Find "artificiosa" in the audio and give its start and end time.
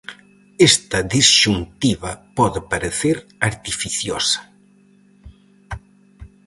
3.49-4.41